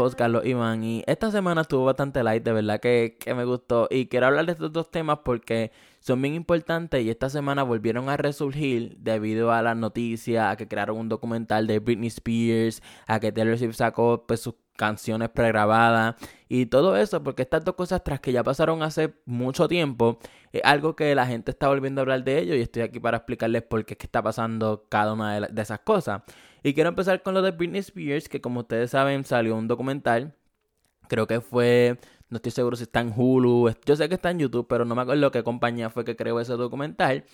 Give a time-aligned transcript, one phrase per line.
[0.00, 3.88] host Carlos Iván y esta semana estuvo bastante light, de verdad que, que, me gustó.
[3.90, 8.08] Y quiero hablar de estos dos temas porque son bien importantes y esta semana volvieron
[8.08, 13.20] a resurgir debido a las noticias, a que crearon un documental de Britney Spears, a
[13.20, 16.14] que Taylor Swift sacó pues, sus canciones pregrabadas
[16.48, 20.18] y todo eso, porque estas dos cosas tras que ya pasaron hace mucho tiempo,
[20.52, 23.18] es algo que la gente está volviendo a hablar de ello y estoy aquí para
[23.18, 26.22] explicarles por qué es que está pasando cada una de, esas cosas.
[26.62, 30.34] Y quiero empezar con lo de Britney Spears, que como ustedes saben salió un documental,
[31.08, 31.98] creo que fue,
[32.30, 34.94] no estoy seguro si está en Hulu, yo sé que está en YouTube, pero no
[34.94, 37.24] me acuerdo qué compañía fue que creó ese documental,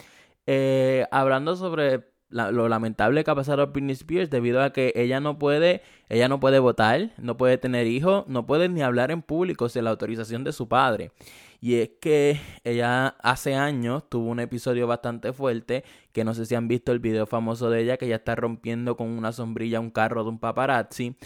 [0.47, 5.21] eh, hablando sobre lo lamentable que ha pasado a Britney Spears debido a que ella
[5.21, 9.23] no puede, ella no puede votar, no puede tener hijos, no puede ni hablar en
[9.23, 11.13] público sin la autorización de su padre.
[11.61, 16.55] Y es que ella hace años tuvo un episodio bastante fuerte, que no sé si
[16.55, 19.91] han visto el video famoso de ella, que ella está rompiendo con una sombrilla un
[19.91, 21.17] carro de un paparazzi.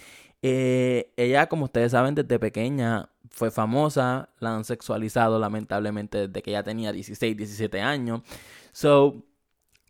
[0.43, 6.51] Eh, ella, como ustedes saben, desde pequeña fue famosa, la han sexualizado lamentablemente desde que
[6.51, 8.23] ella tenía 16, 17 años.
[8.73, 9.25] So,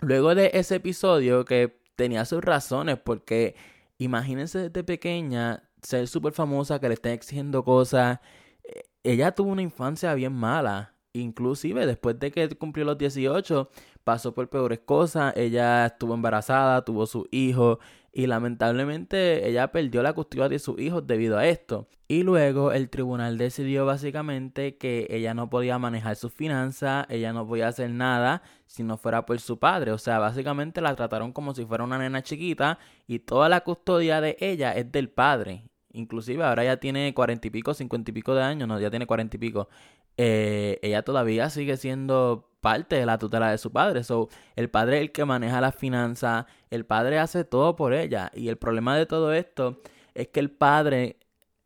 [0.01, 3.55] Luego de ese episodio que tenía sus razones, porque
[3.99, 8.21] imagínense desde pequeña ser súper famosa, que le estén exigiendo cosas.
[8.65, 10.95] Eh, ella tuvo una infancia bien mala.
[11.13, 13.71] Inclusive después de que cumplió los 18,
[14.05, 15.33] pasó por peores cosas.
[15.37, 17.81] Ella estuvo embarazada, tuvo su hijo
[18.13, 21.89] y lamentablemente ella perdió la custodia de sus hijos debido a esto.
[22.09, 27.47] Y luego el tribunal decidió básicamente que ella no podía manejar sus finanzas, ella no
[27.47, 29.93] podía hacer nada si no fuera por su padre.
[29.93, 34.21] O sea, básicamente la trataron como si fuera una nena chiquita y toda la custodia
[34.21, 35.71] de ella es del padre.
[35.93, 39.07] Inclusive ahora ya tiene cuarenta y pico, cincuenta y pico de años, no, ya tiene
[39.07, 39.69] cuarenta y pico.
[40.17, 44.05] Eh, ella todavía sigue siendo parte de la tutela de su padre.
[44.05, 48.31] So, el padre es el que maneja las finanzas, el padre hace todo por ella.
[48.35, 49.81] Y el problema de todo esto
[50.15, 51.17] es que el padre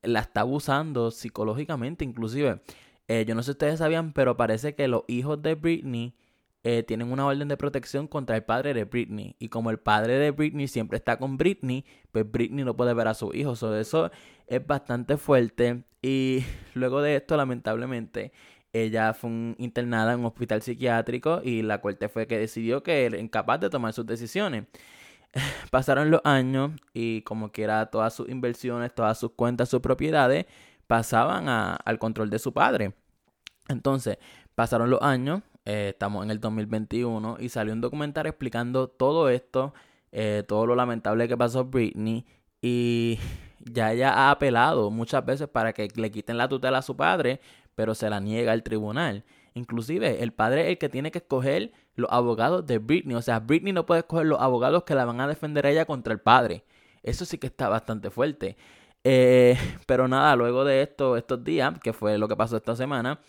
[0.02, 2.60] la está abusando psicológicamente, inclusive.
[3.08, 6.14] Eh, yo no sé si ustedes sabían, pero parece que los hijos de Britney
[6.66, 9.36] eh, tienen una orden de protección contra el padre de Britney.
[9.38, 13.06] Y como el padre de Britney siempre está con Britney, pues Britney no puede ver
[13.06, 13.54] a su hijo.
[13.54, 14.10] So, eso
[14.46, 15.84] es bastante fuerte.
[16.00, 16.42] Y
[16.74, 18.32] luego de esto, lamentablemente,
[18.72, 23.18] ella fue internada en un hospital psiquiátrico y la corte fue que decidió que era
[23.18, 24.64] incapaz de tomar sus decisiones.
[25.70, 30.46] Pasaron los años y como quiera todas sus inversiones, todas sus cuentas, sus propiedades
[30.86, 32.94] pasaban al control de su padre.
[33.68, 34.18] Entonces,
[34.54, 39.74] pasaron los años, eh, estamos en el 2021 y salió un documental explicando todo esto,
[40.12, 42.24] eh, todo lo lamentable que pasó Britney
[42.60, 43.18] y
[43.60, 47.40] ya ella ha apelado muchas veces para que le quiten la tutela a su padre
[47.74, 49.24] pero se la niega el tribunal.
[49.54, 53.16] Inclusive el padre es el que tiene que escoger los abogados de Britney.
[53.16, 55.84] O sea, Britney no puede escoger los abogados que la van a defender a ella
[55.84, 56.64] contra el padre.
[57.02, 58.56] Eso sí que está bastante fuerte.
[59.04, 63.20] Eh, pero nada, luego de esto, estos días, que fue lo que pasó esta semana,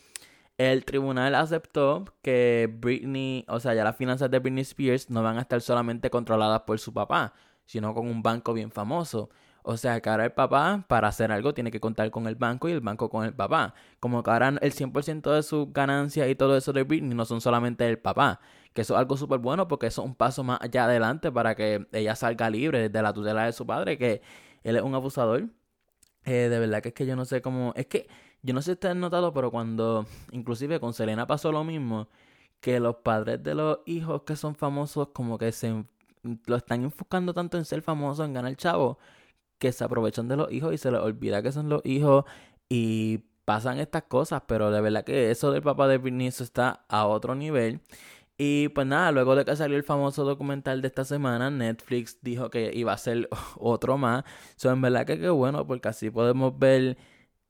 [0.57, 5.37] el tribunal aceptó que Britney, o sea, ya las finanzas de Britney Spears no van
[5.37, 7.33] a estar solamente controladas por su papá,
[7.65, 9.29] sino con un banco bien famoso.
[9.67, 12.69] O sea, que ahora el papá, para hacer algo, tiene que contar con el banco
[12.69, 13.73] y el banco con el papá.
[13.99, 17.41] Como que ahora el 100% de sus ganancias y todo eso de Britney no son
[17.41, 18.39] solamente el papá.
[18.73, 21.55] Que eso es algo súper bueno porque eso es un paso más allá adelante para
[21.55, 24.21] que ella salga libre de la tutela de su padre, que
[24.63, 25.49] él es un abusador.
[26.25, 27.73] Eh, de verdad que es que yo no sé cómo...
[27.75, 28.07] Es que
[28.45, 32.07] yo no sé si ustedes han notado, pero cuando inclusive con Selena pasó lo mismo,
[32.61, 35.83] que los padres de los hijos que son famosos como que se
[36.45, 38.99] lo están enfocando tanto en ser famosos, en ganar chavo,
[39.59, 42.25] que se aprovechan de los hijos y se les olvida que son los hijos
[42.69, 47.07] y pasan estas cosas, pero de verdad que eso del papá de Britney está a
[47.07, 47.81] otro nivel.
[48.37, 52.49] Y pues nada, luego de que salió el famoso documental de esta semana, Netflix dijo
[52.49, 54.23] que iba a ser otro más.
[54.57, 56.97] So, en verdad que qué bueno, porque así podemos ver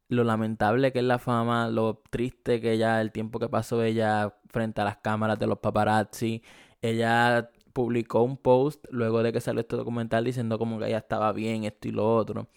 [0.07, 4.35] lo lamentable que es la fama, lo triste que ella, el tiempo que pasó ella
[4.49, 6.43] frente a las cámaras de los paparazzi.
[6.81, 11.31] Ella publicó un post luego de que salió este documental diciendo como que ella estaba
[11.33, 12.47] bien, esto y lo otro.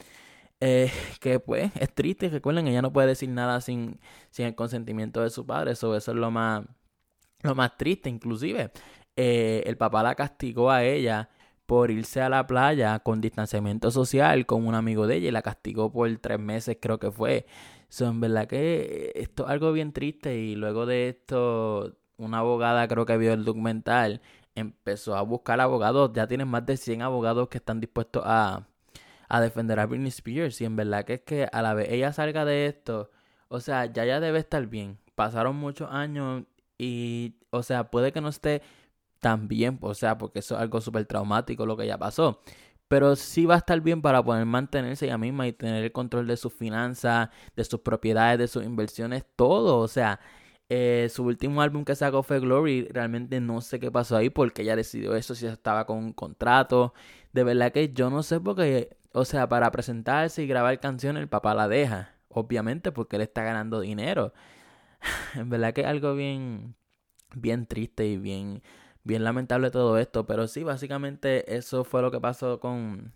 [0.61, 0.91] Eh,
[1.21, 5.31] que pues es triste, recuerden, ella no puede decir nada sin, sin el consentimiento de
[5.31, 6.65] su padre, eso, eso es lo más,
[7.43, 8.73] lo más triste, inclusive.
[9.17, 11.29] Eh, el papá la castigó a ella
[11.69, 15.43] por irse a la playa con distanciamiento social con un amigo de ella y la
[15.43, 17.45] castigó por tres meses, creo que fue.
[17.91, 22.89] son en verdad que esto es algo bien triste y luego de esto, una abogada
[22.89, 24.23] creo que vio el documental
[24.55, 26.11] empezó a buscar abogados.
[26.15, 28.67] Ya tienen más de 100 abogados que están dispuestos a,
[29.29, 30.63] a defender a Britney Spears.
[30.63, 33.11] Y en verdad que es que a la vez ella salga de esto,
[33.49, 34.99] o sea, ya ya debe estar bien.
[35.15, 36.45] Pasaron muchos años
[36.79, 38.63] y, o sea, puede que no esté
[39.21, 42.41] tan bien, o sea, porque eso es algo súper traumático lo que ya pasó.
[42.89, 46.27] pero sí va a estar bien para poder mantenerse ella misma y tener el control
[46.27, 49.79] de sus finanzas, de sus propiedades, de sus inversiones, todo.
[49.79, 50.21] O sea,
[50.71, 52.89] eh, su último álbum que sacó fue Glory.
[52.91, 56.95] Realmente no sé qué pasó ahí porque ella decidió eso, si estaba con un contrato.
[57.33, 61.29] De verdad que yo no sé porque, o sea, para presentarse y grabar canciones el
[61.29, 62.15] papá la deja.
[62.29, 64.33] Obviamente porque él está ganando dinero.
[65.35, 66.75] en verdad que es algo bien,
[67.35, 68.63] bien triste y bien
[69.09, 73.13] bien lamentable todo esto, pero sí, básicamente eso fue lo que pasó con,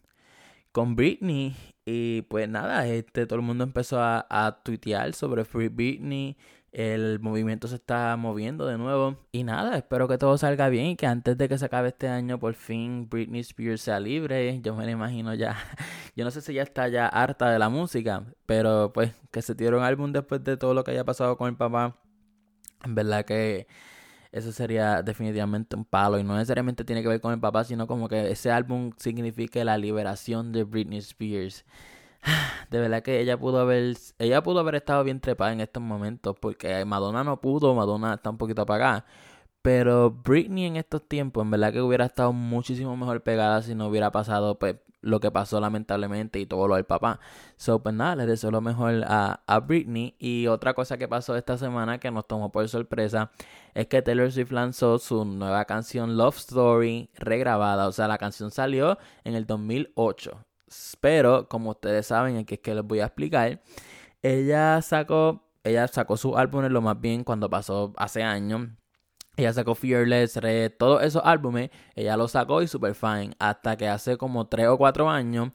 [0.73, 1.55] con Britney.
[1.85, 6.37] Y pues nada, este, todo el mundo empezó a, a tuitear sobre Free Britney.
[6.73, 9.19] El movimiento se está moviendo de nuevo.
[9.33, 12.09] Y nada, espero que todo salga bien y que antes de que se acabe este
[12.09, 14.61] año, por fin Britney Spears sea libre.
[14.63, 15.57] Yo me lo imagino ya.
[16.17, 19.55] Yo no sé si ya está ya harta de la música, pero pues que se
[19.55, 21.99] tiró un álbum después de todo lo que haya pasado con el papá.
[22.85, 23.67] En verdad que
[24.33, 26.19] eso sería definitivamente un palo.
[26.19, 29.65] Y no necesariamente tiene que ver con el papá, sino como que ese álbum signifique
[29.65, 31.65] la liberación de Britney Spears.
[32.71, 36.37] De verdad que ella pudo haber, ella pudo haber estado bien trepada en estos momentos,
[36.41, 39.05] porque Madonna no pudo, Madonna está un poquito apagada.
[39.63, 43.87] Pero Britney en estos tiempos, en verdad que hubiera estado muchísimo mejor pegada si no
[43.87, 47.21] hubiera pasado pues, lo que pasó lamentablemente y todo lo del papá.
[47.57, 50.17] So, pues nada, les deseo lo mejor a, a Britney.
[50.19, 53.31] Y otra cosa que pasó esta semana que nos tomó por sorpresa
[53.75, 57.87] es que Taylor Swift lanzó su nueva canción Love Story regrabada.
[57.87, 60.45] O sea, la canción salió en el 2008.
[61.01, 63.61] Pero, como ustedes saben, aquí es que les voy a explicar,
[64.23, 68.69] ella sacó, ella sacó su álbum lo más bien cuando pasó hace años
[69.37, 70.39] ella sacó Fearless,
[70.79, 73.33] todos esos álbumes, ella los sacó y super fine.
[73.39, 75.51] Hasta que hace como 3 o 4 años,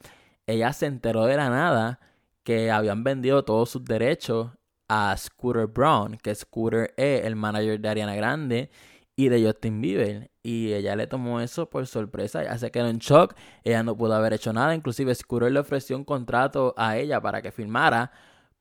[0.48, 2.00] ella se enteró de la nada
[2.44, 4.52] que habían vendido todos sus derechos
[4.88, 8.72] a Scooter Brown, que Scooter es el manager de Ariana Grande
[9.16, 10.32] y de Justin Bieber.
[10.42, 14.16] Y ella le tomó eso por sorpresa, ella se quedó en shock, ella no pudo
[14.16, 18.12] haber hecho nada, inclusive Scooter le ofreció un contrato a ella para que firmara,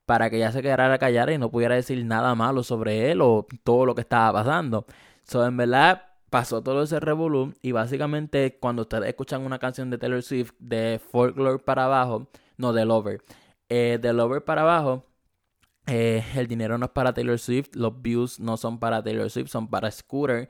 [0.06, 3.47] para que ella se quedara callada y no pudiera decir nada malo sobre él o
[3.64, 4.87] todo lo que estaba pasando.
[5.25, 9.99] So, en verdad, pasó todo ese revolú y básicamente cuando ustedes escuchan una canción de
[9.99, 13.23] Taylor Swift de Folklore para abajo, no, de Lover,
[13.69, 15.05] eh, de Lover para abajo,
[15.87, 19.49] eh, el dinero no es para Taylor Swift, los views no son para Taylor Swift,
[19.49, 20.49] son para Scooter.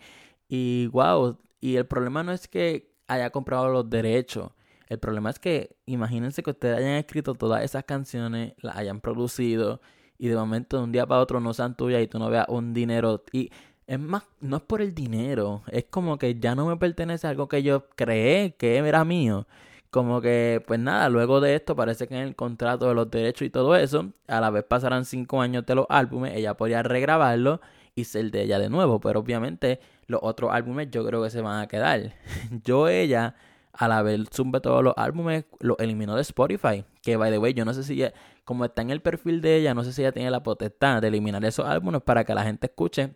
[0.48, 4.50] Y wow, y el problema no es que haya comprado los derechos.
[4.88, 9.80] El problema es que imagínense que ustedes hayan escrito todas esas canciones, las hayan producido
[10.18, 12.46] y de momento de un día para otro no sean tuyas y tú no veas
[12.48, 13.22] un dinero.
[13.32, 13.50] Y
[13.86, 17.30] es más, no es por el dinero, es como que ya no me pertenece a
[17.30, 19.46] algo que yo creé que era mío.
[19.90, 23.46] Como que, pues nada, luego de esto parece que en el contrato de los derechos
[23.46, 27.60] y todo eso, a la vez pasarán cinco años de los álbumes, ella podría regrabarlo
[27.94, 29.00] y ser de ella de nuevo.
[29.00, 32.14] Pero obviamente los otros álbumes yo creo que se van a quedar.
[32.64, 33.36] yo ella,
[33.76, 36.84] a la vez sube todos los álbumes, los eliminó de Spotify.
[37.02, 38.02] Que by the way, yo no sé si
[38.44, 41.08] como está en el perfil de ella, no sé si ella tiene la potestad de
[41.08, 43.14] eliminar esos álbumes para que la gente escuche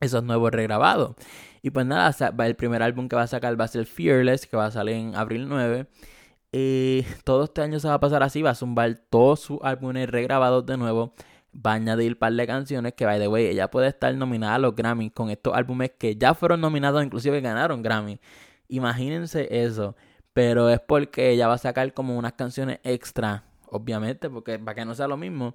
[0.00, 1.14] esos nuevos regrabados.
[1.62, 4.56] Y pues nada, el primer álbum que va a sacar va a ser Fearless, que
[4.56, 5.86] va a salir en abril 9.
[6.52, 10.08] Y todo este año se va a pasar así, va a zumbar todos sus álbumes
[10.10, 11.14] regrabados de nuevo.
[11.54, 14.56] Va a añadir un par de canciones que, by the way, ella puede estar nominada
[14.56, 18.20] a los Grammy con estos álbumes que ya fueron nominados, inclusive ganaron Grammy.
[18.68, 19.96] Imagínense eso.
[20.32, 24.84] Pero es porque ella va a sacar como unas canciones extra, obviamente, porque para que
[24.84, 25.54] no sea lo mismo.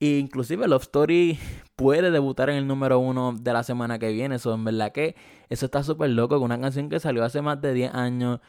[0.00, 1.38] E inclusive Love Story
[1.76, 4.36] puede debutar en el número uno de la semana que viene.
[4.36, 5.14] Eso en verdad que
[5.50, 6.36] eso está súper loco.
[6.36, 8.40] Con una canción que salió hace más de 10 años.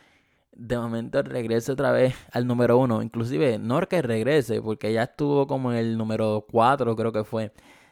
[0.54, 3.02] De momento regrese otra vez al número uno.
[3.02, 4.62] Inclusive no que regrese.
[4.62, 7.52] Porque ya estuvo como en el número 4 creo que fue.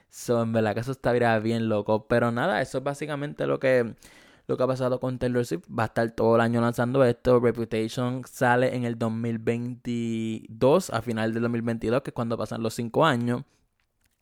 [0.09, 2.07] So, en verdad que eso está bien loco.
[2.07, 3.95] Pero nada, eso es básicamente lo que,
[4.49, 5.65] lo que ha pasado con Taylor Swift.
[5.69, 7.39] Va a estar todo el año lanzando esto.
[7.39, 13.05] Reputation sale en el 2022, a final del 2022, que es cuando pasan los 5
[13.05, 13.43] años.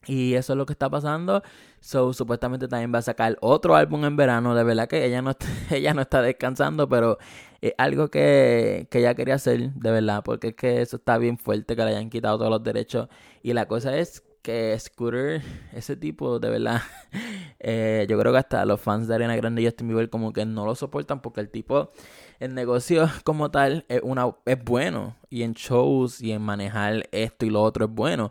[0.06, 1.44] Y eso es lo que está pasando.
[1.80, 4.54] So, supuestamente también va a sacar otro álbum en verano.
[4.54, 7.18] De verdad que ella no está, ella no está descansando, pero
[7.62, 10.24] es algo que, que ella quería hacer, de verdad.
[10.26, 13.08] Porque es que eso está bien fuerte, que le hayan quitado todos los derechos.
[13.44, 15.42] Y la cosa es que Scooter,
[15.74, 16.82] ese tipo, de verdad,
[17.60, 20.46] eh, yo creo que hasta los fans de Ariana Grande y Justin Bieber como que
[20.46, 21.92] no lo soportan porque el tipo,
[22.40, 25.18] en negocio como tal, es, una, es bueno.
[25.30, 28.30] Y en shows y en manejar esto y lo otro es bueno.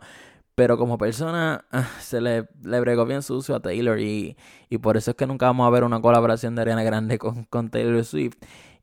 [0.55, 4.35] Pero como persona ah, se le, le bregó bien sucio a Taylor y,
[4.69, 7.43] y, por eso es que nunca vamos a ver una colaboración de Ariana Grande con,
[7.43, 8.37] con Taylor Swift.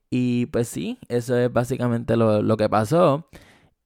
[0.09, 3.29] Y pues sí, eso es básicamente lo, lo que pasó.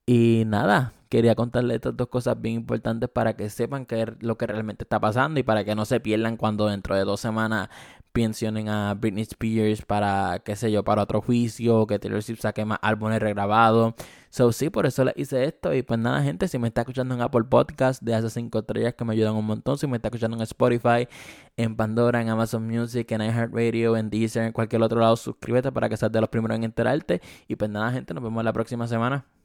[0.07, 4.37] Y nada, quería contarles estas dos cosas bien importantes para que sepan qué es lo
[4.37, 7.69] que realmente está pasando y para que no se pierdan cuando dentro de dos semanas
[8.13, 12.65] pensionen a Britney Spears para, qué sé yo, para otro juicio, que Taylor Swift saque
[12.65, 13.95] más álbumes regrabados.
[14.31, 15.73] So, sí, por eso le hice esto.
[15.75, 18.95] Y pues nada, gente, si me está escuchando en Apple Podcast, de hace 5 estrellas
[18.95, 19.79] que me ayudan un montón.
[19.79, 21.09] Si me está escuchando en Spotify,
[21.57, 25.89] en Pandora, en Amazon Music, en iHeartRadio, en Deezer, en cualquier otro lado, suscríbete para
[25.89, 27.21] que seas de los primeros en enterarte.
[27.47, 29.39] Y pues nada, gente, nos vemos la próxima semana.